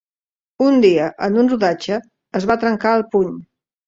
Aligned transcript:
Un 0.67 0.77
dia, 0.85 1.09
en 1.27 1.37
un 1.41 1.51
rodatge, 1.51 1.99
es 2.39 2.47
va 2.53 2.57
trencar 2.65 2.95
el 3.01 3.05
puny. 3.13 3.29